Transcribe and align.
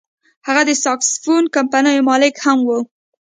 هغه 0.47 0.61
د 0.69 0.71
ساکسوفون 0.83 1.43
کمپنیو 1.55 2.05
مالک 2.09 2.35
هم 2.45 2.59
و. 2.67 2.69